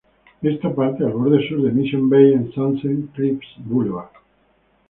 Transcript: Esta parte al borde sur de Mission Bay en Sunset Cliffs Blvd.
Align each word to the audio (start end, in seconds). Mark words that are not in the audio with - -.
Esta 0.41 0.73
parte 0.73 1.03
al 1.05 1.11
borde 1.11 1.47
sur 1.47 1.61
de 1.61 1.69
Mission 1.71 2.09
Bay 2.09 2.33
en 2.33 2.51
Sunset 2.53 3.11
Cliffs 3.13 3.45
Blvd. 3.59 4.09